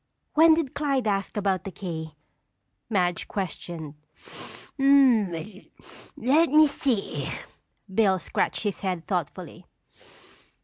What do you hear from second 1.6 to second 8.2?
the key?" Madge questioned. "Lemme see," Bill